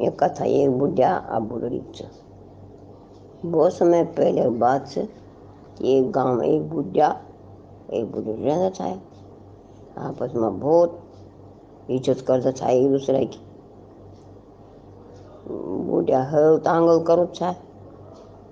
[0.00, 1.80] ये कथा एक बुढ़िया और बुढ़ड़ी
[3.44, 7.08] बहुत समय पहले बात से एक गाँव में एक बुढ़िया,
[7.90, 8.88] एक बुढ़ी रहता था।
[9.98, 11.00] आपस में बहुत
[11.90, 13.38] इज़्ज़त करता था एक दूसरे की।
[15.48, 17.52] बुढ़िया हल तांगल करो था,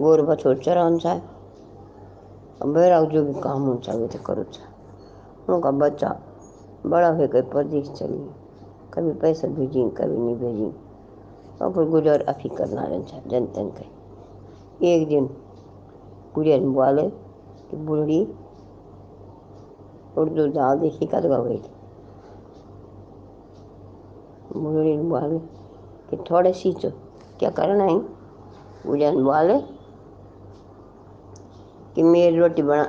[0.00, 1.14] गोर बछोर चरान था,
[2.64, 4.64] बेरा जो भी काम होता वो तो करो था।
[5.48, 6.08] उनका बच्चा
[6.86, 8.18] बड़ा हो गए परदेश चली
[8.94, 10.72] कभी पैसा भेजी, कभी नहीं भेजी।
[11.62, 13.72] और गुजर अफी करना रहता जन तन
[14.82, 15.28] एक दिन
[16.38, 17.08] ने बोले
[17.70, 18.20] कि बुढ़ी
[20.18, 21.60] उर्दू दाल देखी कद गई
[24.56, 25.38] बुढ़ी बोले
[26.10, 26.90] कि थोड़े सी तो
[27.38, 27.98] क्या करना है?
[28.86, 29.58] ने बोले
[31.94, 32.86] कि मेरी रोटी बना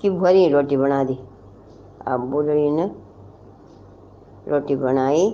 [0.00, 1.18] कि भरी रोटी बना दी।
[2.06, 2.86] अब बुढ़ी ने
[4.48, 5.30] रोटी बनाई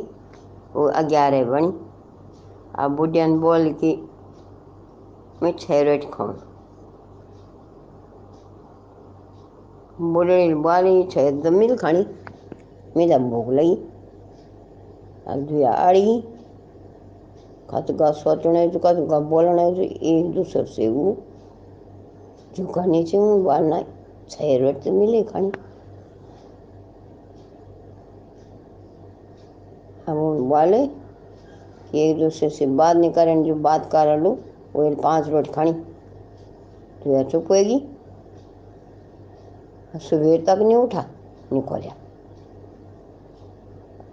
[0.74, 1.72] वो ग्यारह बनी।
[2.78, 3.92] अब बुढ़िया ने बोल कि
[6.10, 6.36] खाऊँ
[10.02, 12.06] बुढ़ी ने बोली छः मिल खानी
[12.96, 13.18] मेरा
[15.40, 16.20] दुआ अड़ी
[17.70, 18.66] कत का सोचने
[19.20, 21.16] बोलने एक दूसरे से वो
[22.56, 23.82] झुकाने से बोलना
[24.30, 25.52] छः रोटी तो मिले खानी
[30.08, 31.01] बोले
[31.94, 37.22] एक दूसरे से बात नहीं करें, जो बात कर वो पाँच रोट खानी। तो यह
[37.22, 37.78] चुप होएगी
[40.00, 41.04] सुबह तक नहीं उठा
[41.52, 41.94] निकोलिया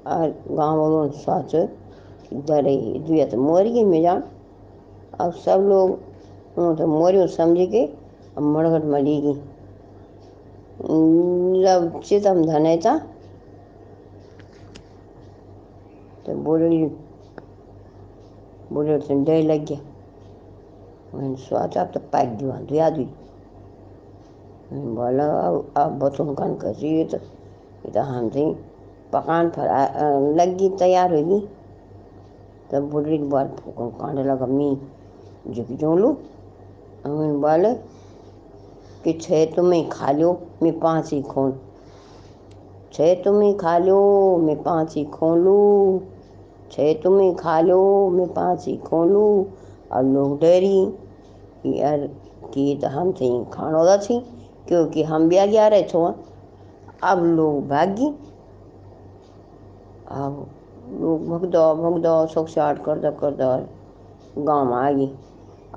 [0.08, 1.56] और गाँव वालों ने सोच
[2.48, 2.76] डरे
[3.08, 4.24] दुआ तो मोरी मैं जान
[5.22, 5.98] अब सब लोग
[6.78, 7.86] तो मोरी समझ के,
[8.38, 9.34] अब मड़गट मरी गई।
[11.64, 12.98] जब चितम धने था।
[16.26, 16.86] तो बुढ़ी
[18.74, 19.80] बुढ़े से डर लग गया।
[21.14, 23.08] मैंने सोचा तो पैक दिवा दुआ दी
[24.74, 27.18] बोला, अब अब बतून कन कसी तो?
[27.18, 28.52] ये तो हम थी
[29.14, 29.86] पकान फरा
[30.36, 31.40] लगी तैयार होगी।
[32.72, 34.78] तब बुढ़ी बाल फूकन कांडे लगा, मी,
[35.48, 36.12] जो लू?
[37.08, 37.74] मैंने बोले,
[39.04, 40.32] कि छः तुम्हें खा लो
[40.64, 41.54] मैं पाँच ही खोल
[42.94, 43.98] छः तुम्हें खा लो
[44.38, 46.00] मैं पाँच ही खोलूँ
[46.72, 49.46] छः तुम्हें खा लो, मैं पाँच ही खोलूँ
[49.92, 52.08] और लोग डरी यार,
[52.54, 53.30] कि तो हम थे
[53.86, 54.20] दा थी,
[54.68, 56.06] क्योंकि हम भी आ गया रहे छो
[57.04, 58.08] अब लोग भागी।
[60.12, 60.46] अब
[61.02, 62.14] लोग भगदो भगदो
[62.96, 65.08] दो कर दो गाँव में आ गई।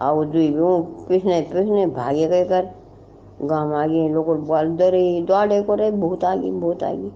[0.00, 2.70] अब दुई भी पिछने पिछने भागे गए कर
[3.42, 6.92] गाँव में आ गई, लोग बोल डरे दौड़े को रे भूत आ गई, भूत आ
[6.92, 7.10] गई।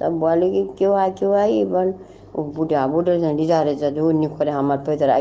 [0.00, 1.64] तब बोले कि क्यों आ, क्यों आई?
[1.64, 1.92] वो
[2.36, 5.18] बुढ़ा बुढ़े से जा रहे थे जो निखोरे हमारे पैदल आ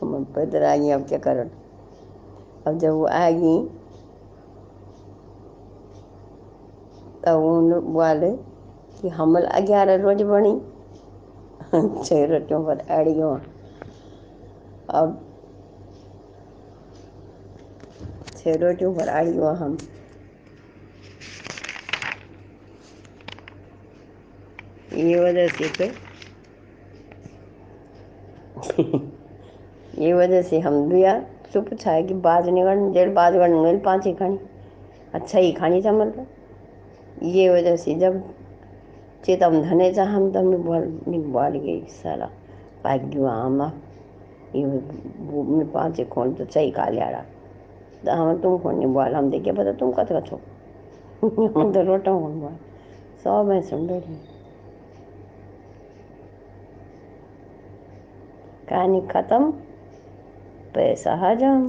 [0.00, 1.44] हमारे पैदल आ अब क्या करो
[2.66, 3.58] अब जब वो आ गई
[7.24, 8.30] तब उन बोले
[9.00, 10.60] कि हमल ग्यारह रोटी बनी
[12.04, 13.08] छः रोटियों पर अड़
[14.98, 15.18] अब
[18.36, 19.76] छः रोटियों पर अड़ हम
[25.20, 25.92] वजह से तो
[30.02, 31.18] ये वजह से हम दुआ
[31.52, 34.38] चुप छा कि बाज निकल डेढ़ बाज गण पाँच ही खानी।
[35.14, 36.26] अच्छा ही खानी था मतलब
[37.22, 38.22] ये वजह से जब
[39.24, 42.26] चेतम धने जा हम तब बोल बोल गई साला।
[42.84, 43.60] पाक गया हम
[44.54, 47.24] ये मैं पाँच खोल तो सही खा लिया रहा
[48.04, 50.40] तो हम तुम कौन नहीं बोल हम देखिए पता तुम कत छो
[51.24, 52.56] हम तो रोटा कौन बोल।
[53.24, 54.29] सौ मैं सुन रही
[58.70, 59.50] कहानी ख़त्म।
[60.74, 61.66] पैसा हजम